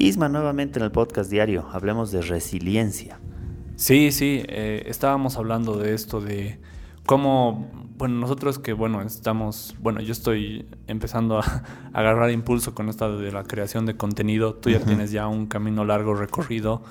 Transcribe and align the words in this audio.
Isma, 0.00 0.30
nuevamente 0.30 0.78
en 0.78 0.86
el 0.86 0.92
podcast 0.92 1.30
diario, 1.30 1.68
hablemos 1.70 2.10
de 2.10 2.22
resiliencia. 2.22 3.20
Sí, 3.76 4.12
sí, 4.12 4.42
eh, 4.48 4.84
estábamos 4.86 5.36
hablando 5.36 5.76
de 5.76 5.92
esto, 5.92 6.22
de 6.22 6.58
cómo, 7.04 7.70
bueno, 7.98 8.14
nosotros 8.14 8.58
que, 8.58 8.72
bueno, 8.72 9.02
estamos, 9.02 9.74
bueno, 9.78 10.00
yo 10.00 10.12
estoy 10.12 10.66
empezando 10.86 11.38
a, 11.38 11.64
agarrar 11.92 12.30
impulso 12.30 12.74
con 12.74 12.88
esta 12.88 13.10
de 13.10 13.30
la 13.30 13.44
creación 13.44 13.84
de 13.84 13.98
contenido, 13.98 14.54
tú 14.54 14.70
ya 14.70 14.80
tienes 14.80 15.10
ya 15.10 15.28
un 15.28 15.46
camino 15.46 15.84
largo 15.84 16.14
recorrido. 16.14 16.82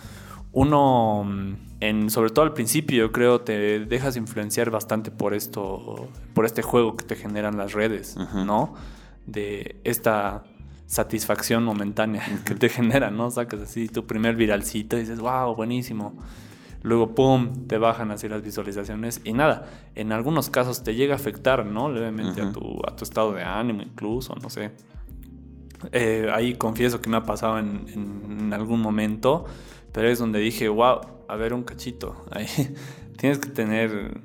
Uno, 0.51 1.23
mm, 1.25 1.53
en, 1.79 2.11
sobre 2.11 2.29
todo 2.29 2.45
al 2.45 2.53
principio, 2.53 3.07
yo 3.07 3.11
creo, 3.11 3.41
te 3.41 3.87
dejas 3.87 4.17
influenciar 4.17 4.69
bastante 4.69 5.09
por 5.09 5.33
esto, 5.33 6.09
por 6.35 6.45
este 6.45 6.61
juego 6.61 6.95
que 6.95 7.05
te 7.05 7.15
generan 7.15 7.57
las 7.57 7.73
redes, 7.73 8.15
¿no? 8.45 8.75
De 9.25 9.81
esta 9.83 10.43
satisfacción 10.89 11.63
momentánea 11.63 12.23
que 12.45 12.55
te 12.55 12.67
genera, 12.67 13.11
¿no? 13.11 13.29
Sacas 13.29 13.61
así 13.61 13.87
tu 13.87 14.05
primer 14.05 14.35
viralcito 14.35 14.97
y 14.97 15.01
dices, 15.01 15.19
wow, 15.19 15.55
buenísimo. 15.55 16.17
Luego, 16.81 17.13
pum, 17.13 17.67
te 17.67 17.77
bajan 17.77 18.09
así 18.11 18.27
las 18.27 18.41
visualizaciones 18.41 19.21
y 19.23 19.33
nada, 19.33 19.69
en 19.95 20.11
algunos 20.11 20.49
casos 20.49 20.81
te 20.83 20.95
llega 20.95 21.13
a 21.13 21.17
afectar, 21.17 21.65
¿no? 21.65 21.91
Levemente 21.91 22.41
a, 22.41 22.51
tu, 22.51 22.81
a 22.87 22.95
tu 22.95 23.03
estado 23.03 23.33
de 23.33 23.43
ánimo 23.43 23.81
incluso, 23.83 24.33
no 24.41 24.49
sé. 24.49 24.71
Eh, 25.91 26.27
ahí 26.33 26.55
confieso 26.55 27.01
que 27.01 27.09
me 27.09 27.17
ha 27.17 27.23
pasado 27.23 27.59
en, 27.59 27.85
en, 27.93 28.53
algún 28.53 28.81
momento, 28.81 29.45
pero 29.91 30.09
es 30.09 30.19
donde 30.19 30.39
dije, 30.39 30.69
wow, 30.69 31.01
a 31.27 31.35
ver 31.35 31.53
un 31.53 31.63
cachito. 31.63 32.25
Ahí 32.31 32.47
tienes 33.17 33.39
que 33.39 33.49
tener 33.49 34.21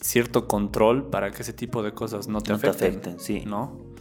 cierto 0.00 0.48
control 0.48 1.10
para 1.10 1.30
que 1.30 1.42
ese 1.42 1.52
tipo 1.52 1.82
de 1.82 1.92
cosas 1.92 2.28
no 2.28 2.40
te 2.40 2.50
no 2.50 2.56
afecten. 2.56 2.78
Te 2.78 2.86
afecten, 2.86 3.20
sí. 3.20 3.44
¿No? 3.46 3.91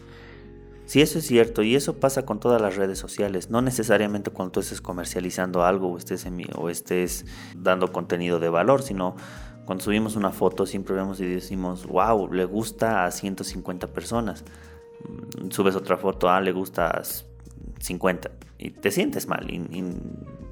Sí, 0.91 0.99
eso 0.99 1.19
es 1.19 1.25
cierto, 1.25 1.63
y 1.63 1.77
eso 1.77 2.01
pasa 2.01 2.25
con 2.25 2.41
todas 2.41 2.61
las 2.61 2.75
redes 2.75 2.99
sociales, 2.99 3.49
no 3.49 3.61
necesariamente 3.61 4.29
cuando 4.29 4.51
tú 4.51 4.59
estés 4.59 4.81
comercializando 4.81 5.63
algo 5.63 5.93
o 5.93 5.97
estés, 5.97 6.25
en, 6.25 6.43
o 6.55 6.69
estés 6.69 7.25
dando 7.55 7.93
contenido 7.93 8.41
de 8.41 8.49
valor, 8.49 8.81
sino 8.81 9.15
cuando 9.63 9.85
subimos 9.85 10.17
una 10.17 10.31
foto 10.31 10.65
siempre 10.65 10.93
vemos 10.93 11.21
y 11.21 11.25
decimos, 11.25 11.87
wow, 11.87 12.33
le 12.33 12.43
gusta 12.43 13.05
a 13.05 13.11
150 13.11 13.87
personas. 13.87 14.43
Mm, 15.07 15.49
subes 15.51 15.77
otra 15.77 15.95
foto, 15.95 16.29
ah, 16.29 16.41
le 16.41 16.51
gusta 16.51 16.89
a 16.89 17.01
50. 17.79 18.29
Y 18.57 18.71
te 18.71 18.91
sientes 18.91 19.29
mal, 19.29 19.47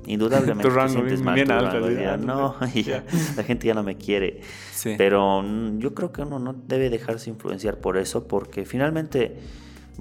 indudablemente 0.06 0.70
te 0.74 0.88
sientes 0.88 1.22
mal. 1.22 1.36
no, 2.26 2.56
la 3.36 3.44
gente 3.44 3.68
ya 3.68 3.74
no 3.74 3.84
me 3.84 3.98
quiere. 3.98 4.40
Pero 4.98 5.42
mm, 5.42 5.80
yo 5.80 5.94
creo 5.94 6.14
que 6.14 6.22
uno 6.22 6.40
no 6.40 6.54
debe 6.54 6.90
dejarse 6.90 7.30
influenciar 7.30 7.80
por 7.80 7.98
eso, 7.98 8.26
porque 8.26 8.64
finalmente 8.64 9.38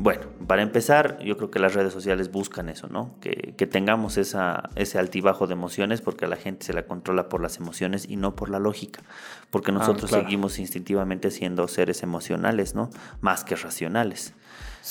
bueno, 0.01 0.23
para 0.47 0.63
empezar, 0.63 1.19
yo 1.25 1.37
creo 1.37 1.51
que 1.51 1.59
las 1.59 1.75
redes 1.75 1.93
sociales 1.93 2.31
buscan 2.31 2.69
eso, 2.69 2.87
¿no? 2.87 3.17
Que, 3.21 3.67
tengamos 3.67 4.17
esa, 4.17 4.71
ese 4.77 4.97
altibajo 4.97 5.49
de 5.49 5.55
emociones 5.55 6.03
porque 6.03 6.27
a 6.27 6.29
la 6.29 6.37
gente 6.37 6.65
se 6.65 6.73
la 6.73 6.87
controla 6.87 7.29
por 7.29 7.43
las 7.43 7.57
emociones 7.57 8.07
y 8.09 8.15
no 8.15 8.37
por 8.37 8.49
la 8.49 8.61
lógica. 8.61 9.03
Porque 9.51 9.73
ah, 9.73 9.75
nosotros 9.75 10.13
seguimos 10.13 10.61
instintivamente 10.61 11.33
siendo 11.33 11.67
seres 11.67 12.05
emocionales, 12.05 12.77
¿no? 12.77 12.91
Más 13.21 13.43
que 13.43 13.57
racionales. 13.57 14.35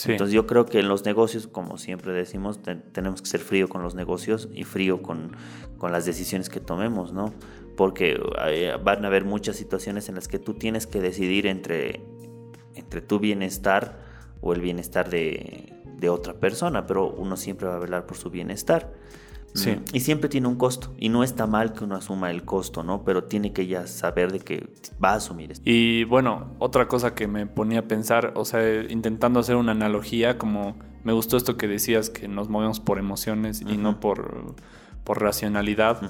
Entonces 0.05 0.33
yo 0.33 0.45
creo 0.45 0.65
que 0.65 0.79
en 0.81 0.89
los 0.89 1.05
negocios, 1.05 1.47
como 1.47 1.77
siempre 1.77 2.11
decimos, 2.11 2.59
tenemos 2.91 3.21
que 3.21 3.29
ser 3.29 3.39
frío 3.39 3.69
con 3.69 3.83
los 3.83 3.95
negocios 3.95 4.49
y 4.53 4.65
frío 4.65 5.01
con, 5.01 5.37
con 5.77 5.93
las 5.93 6.05
decisiones 6.05 6.49
que 6.49 6.59
tomemos, 6.59 7.13
¿no? 7.13 7.33
Porque 7.77 8.19
eh, 8.47 8.77
van 8.83 9.05
a 9.05 9.07
haber 9.07 9.23
muchas 9.23 9.55
situaciones 9.55 10.09
en 10.09 10.15
las 10.15 10.27
que 10.27 10.37
tú 10.37 10.55
tienes 10.55 10.85
que 10.85 10.99
decidir 10.99 11.47
entre, 11.47 12.01
entre 12.75 12.99
tu 12.99 13.19
bienestar 13.19 14.06
o 14.41 14.53
el 14.53 14.61
bienestar 14.61 15.09
de, 15.09 15.73
otra 16.09 16.33
persona, 16.35 16.85
pero 16.85 17.09
uno 17.09 17.35
siempre 17.35 17.67
va 17.67 17.75
a 17.75 17.79
velar 17.79 18.05
por 18.05 18.17
su 18.17 18.29
bienestar. 18.29 18.93
Sí. 19.53 19.71
Mm, 19.71 19.83
y 19.93 19.99
siempre 20.01 20.29
tiene 20.29 20.47
un 20.47 20.55
costo. 20.55 20.93
Y 20.99 21.09
no 21.09 21.23
está 21.23 21.47
mal 21.47 21.73
que 21.73 21.83
uno 21.83 21.95
asuma 21.95 22.29
el 22.29 22.43
costo, 22.45 22.83
¿no? 22.83 23.03
Pero 23.03 23.23
tiene 23.23 23.51
que 23.51 23.65
ya 23.65 23.87
saber 23.87 24.31
de 24.31 24.39
que 24.39 24.69
va 25.03 25.11
a 25.11 25.15
asumir 25.15 25.51
esto. 25.51 25.63
Y 25.65 26.03
bueno, 26.03 26.51
otra 26.59 26.87
cosa 26.87 27.15
que 27.15 27.27
me 27.27 27.47
ponía 27.47 27.79
a 27.79 27.81
pensar, 27.83 28.33
o 28.35 28.45
sea, 28.45 28.83
intentando 28.83 29.39
hacer 29.39 29.55
una 29.55 29.71
analogía, 29.71 30.37
como 30.37 30.75
me 31.03 31.13
gustó 31.13 31.37
esto 31.37 31.57
que 31.57 31.67
decías, 31.67 32.09
que 32.09 32.27
nos 32.27 32.49
movemos 32.49 32.79
por 32.79 32.99
emociones 32.99 33.61
y 33.61 33.77
no 33.77 33.99
por, 33.99 34.55
por 35.03 35.21
racionalidad. 35.21 36.01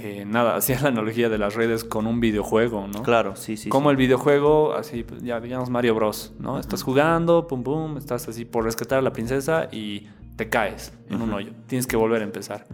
Eh, 0.00 0.24
nada, 0.24 0.56
hacía 0.56 0.80
la 0.80 0.88
analogía 0.88 1.28
de 1.28 1.38
las 1.38 1.54
redes 1.54 1.84
con 1.84 2.06
un 2.06 2.20
videojuego, 2.20 2.86
¿no? 2.86 3.02
Claro, 3.02 3.36
sí, 3.36 3.56
sí. 3.56 3.68
Como 3.68 3.90
el 3.90 3.96
videojuego, 3.96 4.74
así, 4.74 5.02
pues, 5.02 5.22
ya 5.22 5.40
digamos 5.40 5.70
Mario 5.70 5.94
Bros, 5.94 6.32
¿no? 6.38 6.58
Estás 6.58 6.82
jugando, 6.82 7.46
pum, 7.46 7.62
pum, 7.62 7.96
estás 7.96 8.28
así 8.28 8.44
por 8.44 8.64
rescatar 8.64 9.00
a 9.00 9.02
la 9.02 9.12
princesa 9.12 9.68
y 9.72 10.06
te 10.36 10.48
caes 10.48 10.92
en 11.10 11.20
un 11.20 11.32
hoyo. 11.32 11.50
Tienes 11.66 11.88
que 11.88 11.96
volver 11.96 12.22
a 12.22 12.24
empezar, 12.24 12.66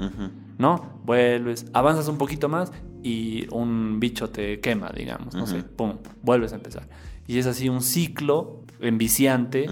¿no? 0.58 1.00
Vuelves, 1.04 1.66
avanzas 1.72 2.08
un 2.08 2.18
poquito 2.18 2.50
más 2.50 2.72
y 3.02 3.46
un 3.50 4.00
bicho 4.00 4.28
te 4.28 4.60
quema, 4.60 4.90
digamos, 4.94 5.34
no 5.34 5.46
sé, 5.46 5.62
pum, 5.62 5.96
vuelves 6.22 6.52
a 6.52 6.56
empezar. 6.56 6.86
Y 7.26 7.38
es 7.38 7.46
así 7.46 7.70
un 7.70 7.80
ciclo 7.80 8.60
enviciante 8.80 9.66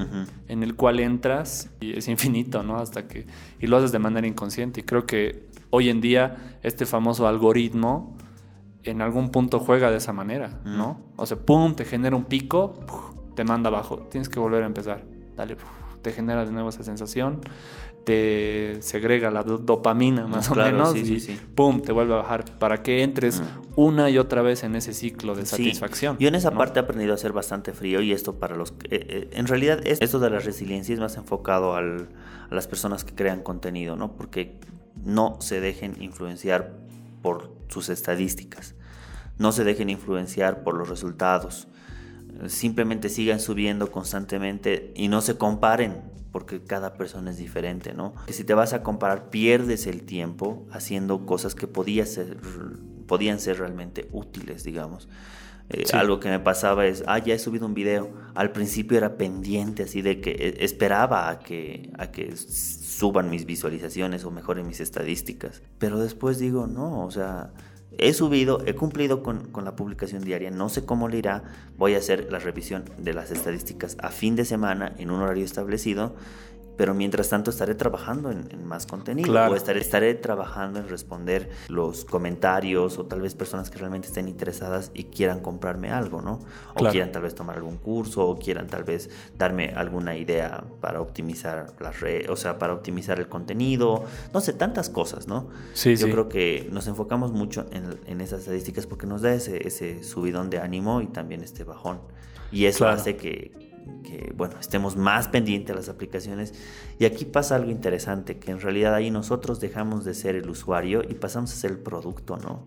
en 0.49 0.63
el 0.63 0.75
cual 0.75 1.01
entras 1.01 1.71
y 1.81 1.99
es 1.99 2.09
infinito, 2.09 2.63
¿no? 2.63 2.79
Hasta 2.79 3.07
que... 3.07 3.27
Y 3.61 3.67
lo 3.67 3.77
haces 3.77 3.93
de 3.93 3.99
manera 3.99 4.27
inconsciente. 4.27 4.81
Y 4.81 4.85
creo 4.85 5.05
que 5.05 5.49
hoy 5.73 5.89
en 5.89 6.01
día 6.01 6.59
este 6.63 6.87
famoso 6.87 7.27
algoritmo 7.27 8.15
en 8.85 9.01
algún 9.01 9.31
punto 9.31 9.59
juega 9.59 9.91
de 9.91 9.97
esa 9.97 10.13
manera, 10.13 10.61
¿no? 10.65 11.01
O 11.17 11.27
sea, 11.27 11.39
pum, 11.39 11.75
te 11.75 11.85
genera 11.85 12.15
un 12.15 12.25
pico, 12.25 12.75
te 13.35 13.45
manda 13.45 13.69
abajo, 13.69 14.07
tienes 14.11 14.29
que 14.29 14.39
volver 14.39 14.63
a 14.63 14.67
empezar. 14.67 15.05
Dale, 15.37 15.57
te 16.03 16.13
genera 16.13 16.45
de 16.45 16.53
nuevo 16.53 16.69
esa 16.69 16.83
sensación, 16.83 17.41
te 18.05 18.83
segrega 18.83 19.31
la 19.31 19.45
dopamina 19.45 20.27
más 20.27 20.51
o 20.51 20.57
menos 20.57 20.95
y 20.95 21.41
pum, 21.55 21.81
te 21.81 21.93
vuelve 21.93 22.13
a 22.15 22.19
bajar 22.19 22.45
para 22.59 22.83
que 22.83 23.03
entres 23.03 23.43
una 23.75 24.11
y 24.11 24.19
otra 24.19 24.43
vez 24.43 24.65
en 24.65 24.77
ese 24.77 24.93
ciclo 24.93 25.35
de 25.35 25.47
satisfacción. 25.47 26.19
Yo 26.19 26.29
en 26.29 26.35
esa 26.35 26.51
parte 26.51 26.81
he 26.81 26.83
aprendido 26.83 27.15
a 27.15 27.17
ser 27.17 27.33
bastante 27.33 27.73
frío 27.73 28.03
y 28.03 28.13
esto 28.13 28.35
para 28.35 28.57
los... 28.57 28.73
Eh, 28.91 29.07
eh, 29.09 29.31
en 29.33 29.47
realidad 29.47 29.81
esto 29.87 30.19
de 30.19 30.29
la 30.29 30.41
resiliencia 30.41 30.93
es 30.93 31.01
más 31.01 31.17
enfocado 31.17 31.77
a 31.77 31.83
las 32.51 32.67
personas 32.67 33.05
que 33.05 33.15
crean 33.15 33.43
contenido, 33.43 33.97
¿no? 33.97 34.13
Porque 34.13 34.59
no 35.05 35.39
se 35.41 35.61
dejen 35.61 36.01
influenciar 36.01 36.77
por 37.23 37.55
sus 37.69 37.89
estadísticas, 37.89 38.75
no 39.39 39.53
se 39.53 39.65
dejen 39.65 39.91
influenciar 39.91 40.63
por 40.63 40.75
los 40.75 40.89
resultados, 40.89 41.69
simplemente 42.47 43.09
sigan 43.09 43.41
subiendo 43.41 43.91
constantemente 43.91 44.93
y 44.97 45.09
no 45.09 45.21
se 45.21 45.37
comparen 45.37 46.03
porque 46.33 46.63
cada 46.63 46.95
persona 46.95 47.31
es 47.31 47.37
diferente, 47.37 47.93
¿no? 47.93 48.15
Que 48.27 48.33
si 48.33 48.43
te 48.43 48.55
vas 48.55 48.73
a 48.73 48.83
comparar 48.83 49.29
pierdes 49.29 49.87
el 49.87 50.03
tiempo 50.03 50.67
haciendo 50.73 51.27
cosas 51.27 51.55
que 51.55 51.67
ser, 52.07 52.39
podían 53.07 53.39
ser 53.39 53.59
realmente 53.59 54.09
útiles, 54.13 54.65
digamos. 54.65 55.09
Eh, 55.69 55.85
algo 55.93 56.21
que 56.21 56.29
me 56.29 56.41
pasaba 56.41 56.87
es, 56.87 57.03
ah, 57.07 57.19
ya 57.19 57.35
he 57.35 57.39
subido 57.39 57.67
un 57.67 57.75
video. 57.75 58.11
Al 58.35 58.53
principio 58.53 58.99
era 58.99 59.17
pendiente, 59.17 59.85
así 59.85 60.03
de 60.03 60.21
que 60.21 60.31
eh, 60.31 60.55
esperaba 60.61 61.31
a 61.31 61.39
que, 61.39 61.91
a 61.99 62.11
que 62.11 62.37
suban 62.37 63.31
mis 63.31 63.47
visualizaciones 63.47 64.25
o 64.25 64.31
mejoren 64.31 64.67
mis 64.67 64.81
estadísticas. 64.81 65.63
Pero 65.79 65.99
después 65.99 66.39
digo, 66.39 66.67
no, 66.67 67.05
o 67.05 67.11
sea, 67.11 67.53
he 67.99 68.13
subido, 68.13 68.63
he 68.67 68.75
cumplido 68.75 69.23
con, 69.23 69.51
con, 69.51 69.65
la 69.65 69.77
publicación 69.77 70.23
diaria, 70.25 70.51
no 70.51 70.69
sé 70.69 70.85
cómo 70.85 71.09
le 71.09 71.19
irá, 71.19 71.45
voy 71.77 71.95
a 71.95 71.99
hacer 71.99 72.29
la 72.31 72.39
revisión 72.39 72.85
de 72.99 73.13
las 73.15 73.31
estadísticas 73.31 73.97
a 74.01 74.09
fin 74.09 74.37
de 74.37 74.45
semana 74.45 74.95
en 74.99 75.11
un 75.11 75.21
horario 75.21 75.45
establecido 75.45 76.15
pero 76.77 76.95
mientras 76.95 77.29
tanto 77.29 77.51
estaré 77.51 77.75
trabajando 77.75 78.31
en, 78.31 78.65
más 78.67 78.87
contenido 78.87 79.33
o 79.33 79.55
estaré, 79.55 79.81
estaré 79.81 80.15
trabajando 80.15 80.79
en 80.79 80.89
responder 80.89 81.51
los 81.69 82.05
comentarios 82.05 82.99
o 82.99 83.07
tal 83.07 83.21
vez 83.21 83.35
personas 83.35 83.71
que 83.71 83.79
realmente 83.79 84.09
estén 84.09 84.29
interesadas 84.29 84.91
y 84.95 85.05
quieran 85.05 85.41
comprarme 85.41 85.91
algo, 85.91 86.23
¿no? 86.23 86.39
O 86.75 86.89
quieran 86.89 87.13
tal 87.13 87.23
vez 87.23 87.35
tomar 87.35 87.57
algún 87.57 87.77
curso 87.77 88.27
o 88.27 88.39
quieran 88.39 88.67
tal 88.67 88.85
vez 88.85 89.11
darme 89.37 89.73
alguna 89.77 90.17
idea 90.17 90.65
para 90.81 91.01
optimizar 91.01 91.73
las 91.81 92.01
redes, 92.01 92.29
o 92.31 92.37
sea, 92.37 92.59
para 92.59 92.73
optimizar 92.73 93.19
el 93.19 93.29
contenido, 93.29 94.05
no 94.33 94.41
sé, 94.41 94.53
tantas 94.53 94.89
cosas, 94.89 95.27
¿no? 95.27 95.49
Sí, 95.75 95.97
Yo 95.97 96.11
creo 96.11 96.29
que 96.29 96.69
nos 96.73 96.87
enfocamos 96.87 97.33
mucho 97.33 97.67
en, 97.73 97.99
en, 98.07 98.21
esas 98.21 98.41
estadísticas 98.41 98.87
porque 98.87 99.07
nos 99.07 99.23
da 99.23 99.35
ese, 99.35 99.67
ese 99.67 100.03
subidón 100.03 100.51
de 100.51 100.59
ánimo 100.59 101.01
y 101.01 101.07
también 101.07 101.43
este 101.43 101.65
bajón. 101.65 102.01
Y 102.51 102.67
eso 102.67 102.87
hace 102.87 103.17
que, 103.17 103.72
que 104.03 104.33
bueno, 104.37 104.57
estemos 104.61 104.97
más 104.97 105.29
pendientes 105.29 105.69
de 105.69 105.75
las 105.75 105.89
aplicaciones. 105.89 106.55
Y 106.99 107.05
aquí 107.05 107.25
pasa 107.25 107.57
algo 107.57 107.71
interesante, 107.71 108.39
que 108.39 108.51
en 108.51 108.61
realidad 108.61 108.95
ahí 108.95 109.11
nosotros 109.11 109.61
dejamos 109.61 110.05
de 110.05 110.15
ser 110.15 110.37
el 110.37 110.49
usuario 110.49 111.03
y 111.09 111.15
pasamos 111.15 111.53
a 111.53 111.57
ser 111.57 111.71
el 111.73 111.79
producto, 111.79 112.37
¿no? 112.37 112.67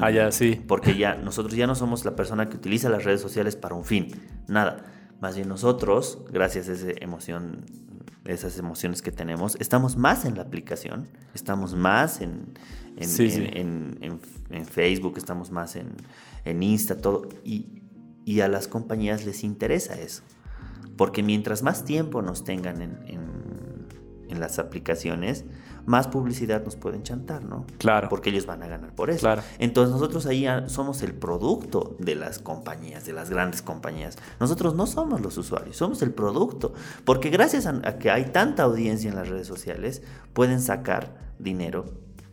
Ah, 0.00 0.10
ya, 0.10 0.32
sí. 0.32 0.62
Porque 0.66 0.96
ya 0.96 1.14
nosotros 1.16 1.54
ya 1.54 1.66
no 1.66 1.74
somos 1.74 2.04
la 2.04 2.16
persona 2.16 2.48
que 2.48 2.56
utiliza 2.56 2.88
las 2.88 3.04
redes 3.04 3.20
sociales 3.20 3.54
para 3.56 3.74
un 3.74 3.84
fin, 3.84 4.08
nada. 4.48 4.84
Más 5.20 5.36
bien 5.36 5.48
nosotros, 5.48 6.24
gracias 6.32 6.68
a 6.68 6.72
esa 6.72 6.88
emoción, 7.00 7.66
esas 8.24 8.58
emociones 8.58 9.02
que 9.02 9.12
tenemos, 9.12 9.56
estamos 9.60 9.96
más 9.96 10.24
en 10.24 10.36
la 10.36 10.42
aplicación, 10.42 11.08
estamos 11.34 11.74
más 11.74 12.20
en, 12.22 12.54
en, 12.96 14.20
en 14.50 14.66
Facebook, 14.66 15.18
estamos 15.18 15.50
más 15.50 15.76
en, 15.76 15.88
en 16.44 16.62
Insta, 16.62 16.96
todo. 16.96 17.28
Y 17.44 17.83
y 18.24 18.40
a 18.40 18.48
las 18.48 18.68
compañías 18.68 19.24
les 19.24 19.44
interesa 19.44 19.94
eso. 19.94 20.22
Porque 20.96 21.22
mientras 21.22 21.62
más 21.62 21.84
tiempo 21.84 22.22
nos 22.22 22.44
tengan 22.44 22.80
en, 22.80 22.98
en 24.28 24.40
las 24.40 24.58
aplicaciones, 24.58 25.44
más 25.86 26.08
publicidad 26.08 26.64
nos 26.64 26.76
pueden 26.76 27.02
chantar, 27.02 27.44
¿no? 27.44 27.66
Claro. 27.78 28.08
Porque 28.08 28.30
ellos 28.30 28.46
van 28.46 28.62
a 28.62 28.68
ganar 28.68 28.94
por 28.94 29.10
eso. 29.10 29.20
Claro. 29.20 29.42
Entonces 29.58 29.92
nosotros 29.92 30.26
ahí 30.26 30.46
somos 30.66 31.02
el 31.02 31.14
producto 31.14 31.96
de 31.98 32.14
las 32.14 32.38
compañías, 32.38 33.04
de 33.04 33.12
las 33.12 33.30
grandes 33.30 33.62
compañías. 33.62 34.16
Nosotros 34.40 34.74
no 34.74 34.86
somos 34.86 35.20
los 35.20 35.36
usuarios, 35.36 35.76
somos 35.76 36.02
el 36.02 36.12
producto. 36.12 36.72
Porque 37.04 37.30
gracias 37.30 37.66
a, 37.66 37.98
que 37.98 38.10
hay 38.10 38.26
tanta 38.26 38.64
audiencia 38.64 39.10
en 39.10 39.16
las 39.16 39.28
redes 39.28 39.46
sociales, 39.46 40.02
pueden 40.32 40.60
sacar 40.60 41.34
dinero 41.38 41.84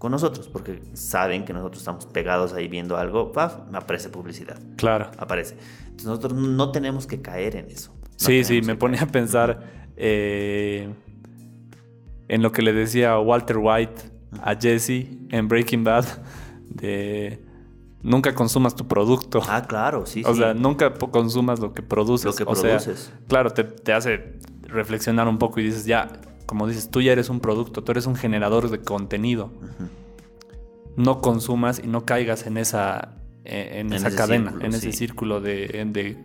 con 0.01 0.12
nosotros, 0.12 0.48
porque 0.48 0.81
saben 0.94 1.45
que 1.45 1.53
nosotros 1.53 1.81
estamos 1.81 2.07
pegados 2.07 2.53
ahí 2.53 2.68
viendo 2.68 2.98
algo, 2.98 3.31
¡paf! 3.31 3.69
me 3.69 3.77
aparece 3.77 4.09
publicidad. 4.09 4.59
Claro. 4.75 5.12
Aparece. 5.19 5.56
Entonces 5.81 6.07
nosotros 6.07 6.33
no 6.33 6.71
tenemos 6.71 7.06
que 7.06 7.21
caer 7.21 7.56
en 7.56 7.69
eso. 7.69 7.94
sí, 8.15 8.44
sí, 8.44 8.63
me 8.63 8.75
pone 8.75 8.98
a 8.98 9.06
pensar 9.06 9.59
eh, 9.95 10.92
en 12.27 12.42
lo 12.42 12.51
que 12.51 12.63
le 12.63 12.74
decía 12.74 13.19
Walter 13.19 13.57
White 13.59 14.01
a 14.42 14.56
Jesse 14.56 15.06
en 15.30 15.48
Breaking 15.48 15.83
Bad 15.83 16.06
de 16.68 17.45
nunca 18.01 18.33
consumas 18.33 18.75
tu 18.75 18.88
producto. 18.88 19.39
Ah, 19.47 19.62
claro, 19.68 20.07
sí. 20.07 20.24
O 20.25 20.33
sea, 20.33 20.56
nunca 20.56 20.95
consumas 20.95 21.59
lo 21.59 21.75
que 21.75 21.83
produces. 21.83 22.25
Lo 22.25 22.33
que 22.33 22.44
produces. 22.44 23.13
claro, 23.27 23.51
te, 23.51 23.65
te, 23.65 23.94
hace 23.94 24.39
reflexionar 24.63 25.27
un 25.27 25.38
poco 25.38 25.59
y 25.59 25.65
dices, 25.65 25.86
ya, 25.86 26.07
como 26.51 26.68
dices, 26.68 26.89
tú 26.89 27.00
ya 27.00 27.13
eres 27.13 27.30
un 27.30 27.39
producto, 27.39 27.81
tú 27.81 27.94
eres 27.94 28.07
un 28.07 28.18
generador 28.18 28.69
de 28.69 28.81
contenido. 28.81 29.51
No 30.98 31.21
consumas 31.21 31.80
y 31.81 31.88
no 31.88 32.06
caigas 32.06 32.45
en 32.45 32.57
esa 32.57 33.15
eh, 33.45 33.80
en, 33.80 33.94
esa 33.94 34.13
cadena, 34.13 34.53
en 34.59 34.74
ese 34.74 34.92
círculo 34.92 35.39
de, 35.39 36.18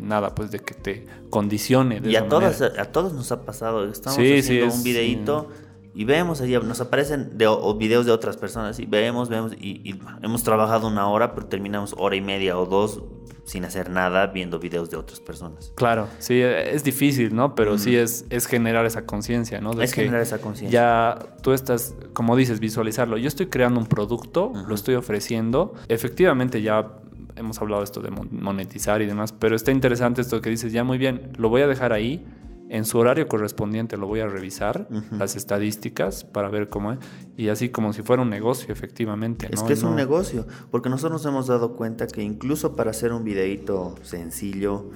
nada, 0.00 0.34
pues 0.34 0.50
de 0.52 0.60
que 0.60 0.72
te 0.72 1.06
condicione. 1.28 2.00
y 2.02 2.16
a, 2.16 2.30
todas, 2.30 2.62
a 2.62 2.84
todos 2.92 3.12
nos 3.12 3.30
ha 3.30 3.44
pasado. 3.44 3.86
Estamos 3.86 4.18
haciendo 4.18 4.74
un 4.74 4.82
videito 4.82 5.50
y 5.94 6.06
vemos, 6.06 6.40
nos 6.40 6.80
aparecen 6.80 7.36
de, 7.36 7.46
videos 7.76 8.06
de 8.06 8.12
otras 8.12 8.38
personas 8.38 8.78
y 8.78 8.86
vemos, 8.86 9.28
vemos 9.28 9.52
y, 9.52 10.00
hemos 10.22 10.44
trabajado 10.44 10.88
una 10.88 11.10
hora, 11.10 11.34
pero 11.34 11.46
terminamos 11.46 11.94
hora 11.98 12.16
y 12.16 12.22
media 12.22 12.58
o 12.58 12.64
dos 12.64 13.02
sin 13.44 13.64
hacer 13.64 13.90
nada 13.90 14.28
viendo 14.28 14.58
videos 14.58 14.90
de 14.90 14.96
otras 14.96 15.20
personas. 15.20 15.72
Claro, 15.74 16.08
sí, 16.18 16.40
es 16.40 16.82
difícil, 16.82 17.34
¿no? 17.34 17.54
Pero 17.54 17.78
sí 17.78 17.96
es, 17.96 18.24
es 18.30 18.46
generar 18.46 18.86
esa 18.86 19.06
conciencia, 19.06 19.60
¿no? 19.60 19.80
es 19.80 19.92
generar 19.92 20.20
esa 20.20 20.38
conciencia. 20.38 20.80
Ya 20.80 21.18
tú 21.42 21.52
estás, 21.52 21.94
como 22.12 22.36
dices, 22.36 22.60
visualizarlo. 22.60 23.18
Yo 23.18 23.28
estoy 23.28 23.46
creando 23.46 23.78
un 23.80 23.86
producto, 23.86 24.52
lo 24.66 24.74
estoy 24.74 24.94
ofreciendo. 24.94 25.74
Efectivamente 25.88 26.62
ya 26.62 26.90
hemos 27.36 27.60
hablado 27.60 27.82
de 27.82 27.84
esto 27.84 28.00
de 28.00 28.10
monetizar 28.10 29.02
y 29.02 29.06
demás, 29.06 29.32
pero 29.32 29.56
está 29.56 29.72
interesante 29.72 30.20
esto 30.20 30.40
que 30.40 30.50
dices, 30.50 30.72
ya 30.72 30.84
muy 30.84 30.98
bien, 30.98 31.32
lo 31.36 31.48
voy 31.48 31.62
a 31.62 31.66
dejar 31.66 31.92
ahí 31.92 32.24
en 32.68 32.84
su 32.84 32.98
horario 32.98 33.28
correspondiente 33.28 33.96
lo 33.96 34.06
voy 34.06 34.20
a 34.20 34.26
revisar, 34.26 34.88
las 35.10 35.36
estadísticas, 35.36 36.24
para 36.24 36.48
ver 36.48 36.68
cómo 36.68 36.92
es. 36.92 36.98
Y 37.36 37.48
así 37.48 37.68
como 37.68 37.92
si 37.92 38.02
fuera 38.02 38.22
un 38.22 38.30
negocio, 38.30 38.72
efectivamente. 38.72 39.48
Es 39.50 39.62
que 39.62 39.74
es 39.74 39.82
un 39.82 39.96
negocio, 39.96 40.46
porque 40.70 40.88
nosotros 40.88 41.22
nos 41.22 41.26
hemos 41.30 41.46
dado 41.46 41.76
cuenta 41.76 42.06
que 42.06 42.22
incluso 42.22 42.74
para 42.74 42.90
hacer 42.90 43.12
un 43.12 43.24
videíto 43.24 43.94
sencillo, 44.02 44.90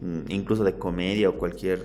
mm, 0.00 0.30
incluso 0.30 0.64
de 0.64 0.74
comedia 0.74 1.28
o 1.28 1.34
cualquier 1.34 1.84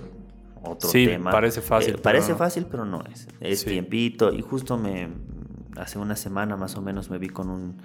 otro 0.62 0.90
sí, 0.90 1.06
tema. 1.06 1.30
Parece 1.30 1.60
fácil. 1.60 1.94
Eh, 1.94 1.98
parece 1.98 2.34
fácil, 2.34 2.66
pero 2.68 2.84
no 2.84 3.02
es. 3.12 3.28
Es 3.40 3.64
tiempito. 3.64 4.32
Y 4.32 4.42
justo 4.42 4.76
me 4.76 5.08
hace 5.76 5.98
una 5.98 6.16
semana 6.16 6.56
más 6.56 6.76
o 6.76 6.82
menos 6.82 7.10
me 7.10 7.18
vi 7.18 7.28
con 7.28 7.48
un, 7.48 7.76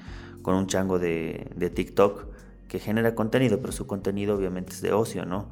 con 0.41 0.55
un 0.55 0.65
chango 0.67 0.97
de, 0.97 1.51
de 1.55 1.69
TikTok 1.69 2.32
que 2.73 2.79
genera 2.79 3.13
contenido, 3.13 3.59
pero 3.59 3.71
su 3.71 3.85
contenido 3.85 4.35
obviamente 4.35 4.71
es 4.71 4.81
de 4.81 4.93
ocio, 4.93 5.27
¿no? 5.27 5.47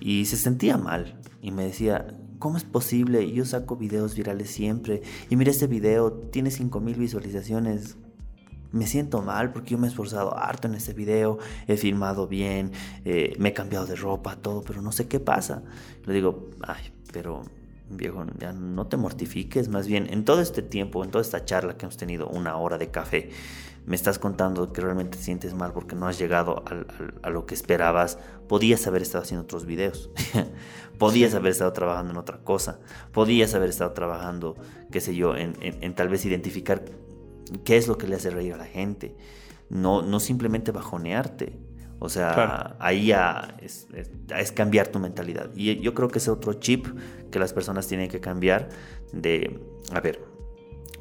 Y 0.00 0.26
se 0.26 0.36
sentía 0.36 0.76
mal 0.76 1.18
y 1.40 1.50
me 1.50 1.64
decía, 1.64 2.14
¿cómo 2.38 2.58
es 2.58 2.64
posible? 2.64 3.32
Yo 3.32 3.46
saco 3.46 3.76
videos 3.76 4.14
virales 4.14 4.50
siempre 4.50 5.00
y 5.30 5.36
mira 5.36 5.50
este 5.50 5.66
video, 5.66 6.12
tiene 6.12 6.50
5000 6.50 6.98
visualizaciones. 6.98 7.96
Me 8.70 8.86
siento 8.86 9.22
mal 9.22 9.50
porque 9.50 9.70
yo 9.70 9.78
me 9.78 9.86
he 9.86 9.90
esforzado 9.90 10.36
harto 10.36 10.68
en 10.68 10.74
este 10.74 10.92
video, 10.92 11.38
he 11.66 11.78
filmado 11.78 12.26
bien, 12.26 12.72
eh, 13.06 13.34
me 13.38 13.48
he 13.48 13.52
cambiado 13.54 13.86
de 13.86 13.96
ropa, 13.96 14.36
todo, 14.36 14.60
pero 14.60 14.82
no 14.82 14.92
sé 14.92 15.08
qué 15.08 15.20
pasa. 15.20 15.62
Le 16.04 16.12
digo, 16.12 16.50
ay, 16.60 16.92
pero 17.14 17.44
viejo, 17.90 18.24
ya 18.38 18.52
no 18.52 18.86
te 18.86 18.96
mortifiques, 18.96 19.68
más 19.68 19.86
bien 19.86 20.08
en 20.10 20.24
todo 20.24 20.40
este 20.40 20.62
tiempo, 20.62 21.04
en 21.04 21.10
toda 21.10 21.22
esta 21.22 21.44
charla 21.44 21.76
que 21.76 21.86
hemos 21.86 21.96
tenido, 21.96 22.28
una 22.28 22.56
hora 22.56 22.78
de 22.78 22.90
café, 22.90 23.30
me 23.86 23.96
estás 23.96 24.18
contando 24.18 24.70
que 24.72 24.82
realmente 24.82 25.16
te 25.16 25.24
sientes 25.24 25.54
mal 25.54 25.72
porque 25.72 25.96
no 25.96 26.06
has 26.06 26.18
llegado 26.18 26.62
a 27.22 27.30
lo 27.30 27.46
que 27.46 27.54
esperabas, 27.54 28.18
podías 28.46 28.86
haber 28.86 29.00
estado 29.00 29.24
haciendo 29.24 29.44
otros 29.44 29.64
videos, 29.64 30.10
podías 30.98 31.34
haber 31.34 31.52
estado 31.52 31.72
trabajando 31.72 32.12
en 32.12 32.18
otra 32.18 32.44
cosa, 32.44 32.80
podías 33.12 33.54
haber 33.54 33.70
estado 33.70 33.92
trabajando, 33.92 34.56
qué 34.92 35.00
sé 35.00 35.16
yo, 35.16 35.34
en, 35.36 35.94
tal 35.94 36.10
vez 36.10 36.26
identificar 36.26 36.84
qué 37.64 37.78
es 37.78 37.88
lo 37.88 37.96
que 37.96 38.06
le 38.06 38.16
hace 38.16 38.28
reír 38.28 38.52
a 38.52 38.58
la 38.58 38.66
gente, 38.66 39.16
no, 39.70 40.02
no 40.02 40.20
simplemente 40.20 40.70
bajonearte. 40.70 41.67
O 42.00 42.08
sea, 42.08 42.76
ahí 42.78 43.06
ya 43.06 43.56
es, 43.60 43.88
es, 44.36 44.52
cambiar 44.52 44.88
tu 44.88 44.98
mentalidad. 44.98 45.50
Y 45.54 45.80
yo 45.80 45.94
creo 45.94 46.08
que 46.08 46.18
es 46.18 46.28
otro 46.28 46.54
chip 46.54 46.86
que 47.30 47.38
las 47.38 47.52
personas 47.52 47.88
tienen 47.88 48.08
que 48.08 48.20
cambiar 48.20 48.68
de, 49.12 49.60
a 49.92 50.00
ver, 50.00 50.24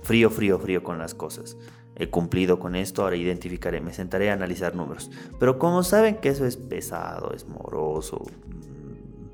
frío, 0.02 0.30
frío, 0.30 0.60
frío 0.60 0.84
con 0.84 0.98
las 0.98 1.14
cosas 1.14 1.58
he 2.00 2.10
cumplido 2.10 2.60
con 2.60 2.76
esto, 2.76 3.02
ahora 3.02 3.16
identificaré, 3.16 3.82
me 3.82 3.92
sentaré 3.92 4.30
a 4.30 4.34
analizar 4.34 4.76
números. 4.76 5.10
Pero 5.40 5.58
como 5.58 5.82
saben 5.84 6.18
que 6.18 6.30
eso 6.30 6.46
es 6.46 6.56
pesado, 6.56 7.34
es 7.34 7.48
moroso, 7.48 8.24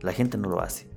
la 0.02 0.14
gente 0.14 0.38
no 0.38 0.50
lo 0.50 0.62
hace. 0.62 0.88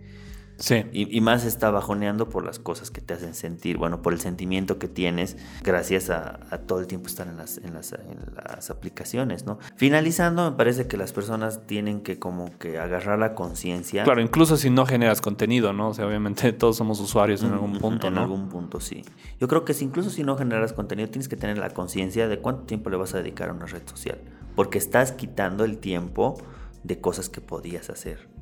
Sí. 0.59 0.85
Y, 0.93 1.21
más 1.21 1.45
está 1.45 1.71
bajoneando 1.71 2.29
por 2.29 2.45
las 2.45 2.59
cosas 2.59 2.91
que 2.91 3.01
te 3.01 3.13
hacen 3.13 3.35
sentir, 3.35 3.77
bueno, 3.77 4.01
por 4.01 4.15
el 4.15 4.21
sentimiento 4.21 4.79
que 4.79 4.89
tienes 4.89 5.37
gracias 5.63 6.09
a, 6.09 6.39
todo 6.67 6.81
el 6.81 6.87
tiempo 6.87 7.09
estar 7.09 7.29
en 7.29 7.37
las, 7.37 7.59
en 7.59 7.75
las, 7.75 8.71
aplicaciones, 8.71 9.45
¿no? 9.45 9.59
Finalizando, 9.77 10.51
me 10.51 10.57
parece 10.57 10.87
que 10.87 10.97
las 10.97 11.13
personas 11.13 11.67
tienen 11.67 12.01
que 12.01 12.19
como 12.19 12.57
que 12.59 12.79
agarrar 12.79 13.19
la 13.19 13.35
conciencia. 13.35 14.05
Claro, 14.05 14.23
incluso 14.23 14.57
si 14.57 14.71
no 14.71 14.87
generas 14.87 15.21
contenido, 15.21 15.73
¿no? 15.73 15.91
O 15.91 15.95
sea, 15.95 16.07
obviamente 16.07 16.53
todos 16.55 16.77
somos 16.77 17.01
usuarios 17.01 17.43
en 17.43 17.53
algún 17.53 17.79
punto, 17.79 18.11
¿no? 18.11 18.17
En 18.17 18.23
algún 18.23 18.49
punto, 18.49 18.81
sí. 18.81 19.05
Yo 19.39 19.49
creo 19.49 19.65
que 19.65 19.75
si, 19.75 19.85
incluso 19.85 20.09
si 20.09 20.25
no 20.25 20.37
generas 20.37 20.73
contenido, 20.73 21.09
tienes 21.11 21.29
que 21.29 21.37
tener 21.37 21.59
la 21.59 21.71
conciencia 21.71 22.29
de 22.29 22.39
cuánto 22.39 22.63
tiempo 22.63 22.89
le 22.89 22.97
vas 22.97 23.15
a 23.15 23.19
dedicar 23.19 23.51
a 23.51 23.53
una 23.53 23.67
red 23.67 23.83
social, 23.85 24.19
porque 24.55 24.79
estás 24.79 25.13
quitando 25.13 25.65
el 25.65 25.79
tiempo 25.79 26.39
de 26.83 27.01
cosas 27.01 27.29
que 27.29 27.41
podías 27.41 27.91
hacer. 27.91 28.36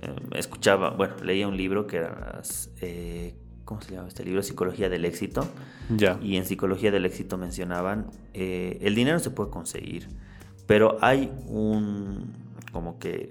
Eh, 0.00 0.14
escuchaba, 0.36 0.90
bueno, 0.90 1.14
leía 1.22 1.46
un 1.46 1.56
libro 1.56 1.86
que 1.86 1.98
era, 1.98 2.40
eh, 2.80 3.34
¿cómo 3.64 3.82
se 3.82 3.92
llama 3.92 4.08
este 4.08 4.24
libro? 4.24 4.42
Psicología 4.42 4.88
del 4.88 5.04
éxito. 5.04 5.46
Ya. 5.94 6.18
Y 6.22 6.36
en 6.36 6.46
Psicología 6.46 6.90
del 6.90 7.04
éxito 7.04 7.36
mencionaban, 7.36 8.10
eh, 8.32 8.78
el 8.80 8.94
dinero 8.94 9.18
se 9.18 9.30
puede 9.30 9.50
conseguir, 9.50 10.08
pero 10.66 10.96
hay 11.00 11.30
un, 11.46 12.32
como 12.72 12.98
que, 12.98 13.30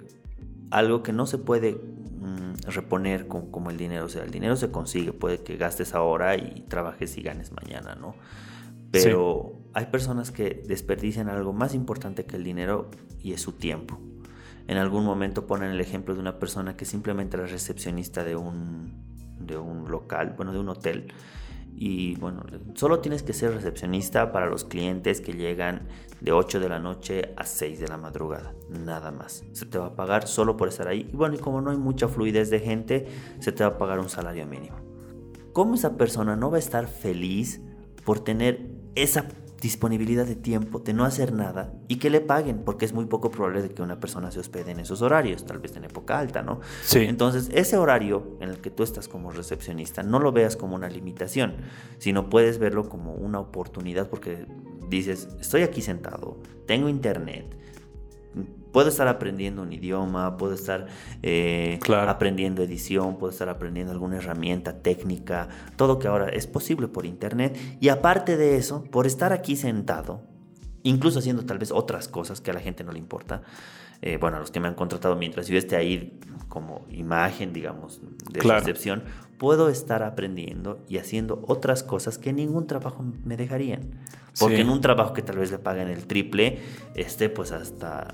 algo 0.71 1.01
que 1.01 1.13
no 1.13 1.25
se 1.25 1.39
puede 1.39 1.73
mm, 1.73 2.69
reponer 2.69 3.27
como 3.27 3.71
el 3.71 3.77
dinero. 3.77 4.05
O 4.05 4.09
sea, 4.09 4.23
el 4.23 4.31
dinero 4.31 4.55
se 4.55 4.69
consigue, 4.69 5.13
puede 5.13 5.39
que 5.39 5.57
gastes 5.57 5.95
ahora 5.95 6.35
y 6.35 6.65
trabajes 6.67 7.17
y 7.17 7.23
ganes 7.23 7.51
mañana, 7.51 7.95
¿no? 7.95 8.15
Pero 8.91 9.53
hay 9.73 9.85
personas 9.87 10.31
que 10.31 10.63
desperdician 10.67 11.29
algo 11.29 11.53
más 11.53 11.75
importante 11.75 12.25
que 12.25 12.35
el 12.35 12.43
dinero 12.43 12.89
y 13.21 13.33
es 13.33 13.41
su 13.41 13.53
tiempo. 13.53 13.99
En 14.69 14.77
algún 14.77 15.03
momento 15.03 15.47
ponen 15.47 15.71
el 15.71 15.81
ejemplo 15.81 16.13
de 16.13 16.19
una 16.19 16.37
persona 16.37 16.77
que 16.77 16.85
simplemente 16.85 17.35
era 17.35 17.47
recepcionista 17.47 18.23
de 18.23 18.35
un, 18.35 18.93
de 19.39 19.57
un 19.57 19.89
local, 19.89 20.35
bueno, 20.37 20.53
de 20.53 20.59
un 20.59 20.69
hotel. 20.69 21.11
Y 21.73 22.15
bueno, 22.17 22.43
solo 22.75 22.99
tienes 22.99 23.23
que 23.23 23.33
ser 23.33 23.51
recepcionista 23.51 24.31
para 24.31 24.45
los 24.45 24.65
clientes 24.65 25.21
que 25.21 25.33
llegan 25.33 25.87
de 26.21 26.33
8 26.33 26.59
de 26.59 26.69
la 26.69 26.77
noche 26.77 27.33
a 27.35 27.47
6 27.47 27.79
de 27.79 27.87
la 27.87 27.97
madrugada. 27.97 28.53
Nada 28.69 29.09
más. 29.09 29.43
Se 29.53 29.65
te 29.65 29.79
va 29.79 29.87
a 29.87 29.95
pagar 29.95 30.27
solo 30.27 30.55
por 30.55 30.67
estar 30.67 30.87
ahí. 30.87 31.09
Y 31.11 31.15
bueno, 31.15 31.33
y 31.33 31.39
como 31.39 31.61
no 31.61 31.71
hay 31.71 31.77
mucha 31.77 32.07
fluidez 32.07 32.51
de 32.51 32.59
gente, 32.59 33.07
se 33.39 33.51
te 33.51 33.63
va 33.63 33.71
a 33.71 33.77
pagar 33.79 33.97
un 33.97 34.09
salario 34.09 34.45
mínimo. 34.45 34.77
¿Cómo 35.51 35.73
esa 35.73 35.97
persona 35.97 36.35
no 36.35 36.51
va 36.51 36.57
a 36.57 36.59
estar 36.59 36.85
feliz 36.85 37.59
por 38.05 38.19
tener 38.19 38.69
esa 38.93 39.29
disponibilidad 39.61 40.25
de 40.25 40.35
tiempo, 40.35 40.79
de 40.79 40.93
no 40.93 41.05
hacer 41.05 41.33
nada 41.33 41.73
y 41.87 41.97
que 41.97 42.09
le 42.09 42.21
paguen, 42.21 42.63
porque 42.63 42.85
es 42.85 42.93
muy 42.93 43.05
poco 43.05 43.29
probable 43.31 43.61
de 43.61 43.69
que 43.69 43.81
una 43.81 43.99
persona 43.99 44.31
se 44.31 44.39
hospede 44.39 44.71
en 44.71 44.79
esos 44.79 45.01
horarios, 45.01 45.45
tal 45.45 45.59
vez 45.59 45.75
en 45.75 45.85
época 45.85 46.19
alta, 46.19 46.41
¿no? 46.41 46.61
Sí. 46.83 46.99
Entonces, 46.99 47.49
ese 47.53 47.77
horario 47.77 48.37
en 48.39 48.49
el 48.49 48.59
que 48.59 48.69
tú 48.69 48.83
estás 48.83 49.07
como 49.07 49.31
recepcionista, 49.31 50.03
no 50.03 50.19
lo 50.19 50.31
veas 50.31 50.55
como 50.55 50.75
una 50.75 50.89
limitación, 50.89 51.57
sino 51.97 52.29
puedes 52.29 52.59
verlo 52.59 52.89
como 52.89 53.13
una 53.13 53.39
oportunidad 53.39 54.09
porque 54.09 54.45
dices, 54.89 55.27
estoy 55.39 55.63
aquí 55.63 55.81
sentado, 55.81 56.37
tengo 56.65 56.89
internet, 56.89 57.55
puedo 58.71 58.89
estar 58.89 59.07
aprendiendo 59.07 59.61
un 59.61 59.73
idioma, 59.73 60.37
puedo 60.37 60.53
estar 60.53 60.87
eh, 61.23 61.79
aprendiendo 62.07 62.63
edición, 62.63 63.17
puedo 63.17 63.31
estar 63.31 63.49
aprendiendo 63.49 63.91
alguna 63.91 64.17
herramienta 64.17 64.81
técnica, 64.81 65.49
todo 65.75 65.99
que 65.99 66.07
ahora 66.07 66.29
es 66.29 66.47
posible 66.47 66.87
por 66.87 67.05
internet. 67.05 67.57
Y 67.79 67.89
aparte 67.89 68.37
de 68.37 68.57
eso, 68.57 68.83
por 68.91 69.07
estar 69.07 69.33
aquí 69.33 69.55
sentado, 69.55 70.21
incluso 70.83 71.19
haciendo 71.19 71.45
tal 71.45 71.57
vez 71.57 71.71
otras 71.71 72.07
cosas 72.07 72.41
que 72.41 72.51
a 72.51 72.53
la 72.53 72.59
gente 72.59 72.83
no 72.83 72.91
le 72.91 72.99
importa, 72.99 73.41
eh, 74.01 74.17
bueno, 74.17 74.37
a 74.37 74.39
los 74.39 74.51
que 74.51 74.59
me 74.59 74.67
han 74.67 74.75
contratado 74.75 75.15
mientras 75.15 75.47
yo 75.47 75.57
esté 75.57 75.75
ahí 75.75 76.17
como 76.47 76.85
imagen, 76.89 77.51
digamos, 77.51 78.01
de 78.31 78.39
recepción, 78.41 79.03
puedo 79.37 79.69
estar 79.69 80.03
aprendiendo 80.03 80.79
y 80.87 80.97
haciendo 80.97 81.43
otras 81.47 81.83
cosas 81.83 82.17
que 82.17 82.31
ningún 82.33 82.65
trabajo 82.65 83.03
me 83.25 83.35
dejarían. 83.37 83.91
Porque 84.39 84.55
Sí. 84.55 84.61
en 84.61 84.69
un 84.69 84.79
trabajo 84.81 85.13
que 85.13 85.21
tal 85.21 85.37
vez 85.37 85.51
le 85.51 85.59
paguen 85.59 85.89
el 85.89 86.05
triple, 86.07 86.59
esté 86.95 87.29
pues 87.29 87.51
hasta, 87.51 88.13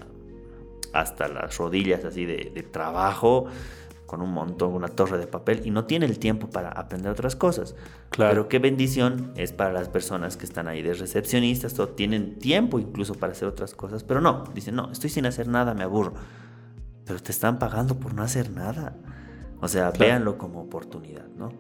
hasta 1.00 1.28
las 1.28 1.58
rodillas 1.58 2.04
así 2.06 2.26
de, 2.26 2.52
de 2.54 2.64
trabajo, 2.64 3.46
con 4.06 4.22
un 4.22 4.32
montón, 4.32 4.74
una 4.74 4.88
torre 4.88 5.18
de 5.18 5.26
papel, 5.28 5.62
y 5.66 5.72
no 5.72 5.86
tiene 5.86 6.06
el 6.06 6.20
tiempo 6.20 6.48
para 6.48 6.70
aprender 6.70 7.12
otras 7.12 7.36
cosas. 7.36 7.76
Claro. 8.12 8.32
Pero 8.32 8.48
qué 8.48 8.60
bendición 8.60 9.32
es 9.36 9.52
para 9.52 9.74
las 9.74 9.90
personas 9.90 10.38
que 10.38 10.46
están 10.46 10.68
ahí 10.68 10.82
de 10.84 10.94
recepcionistas, 10.94 11.78
o 11.80 11.90
tienen 11.90 12.38
tiempo 12.38 12.80
incluso 12.80 13.16
para 13.16 13.32
hacer 13.34 13.48
otras 13.48 13.74
cosas, 13.74 14.04
pero 14.04 14.22
no, 14.22 14.44
dicen, 14.54 14.76
no, 14.76 14.92
estoy 14.92 15.10
sin 15.10 15.26
hacer 15.26 15.48
nada, 15.48 15.74
me 15.74 15.84
aburro. 15.84 16.14
Pero 17.06 17.20
te 17.20 17.32
están 17.32 17.58
pagando 17.60 17.96
por 18.00 18.14
no 18.14 18.22
hacer 18.24 18.52
nada. 18.52 18.96
O 19.62 19.68
sea, 19.68 19.92
Claro. 19.92 20.00
véanlo 20.00 20.38
como 20.38 20.62
oportunidad, 20.62 21.28
¿no? 21.38 21.52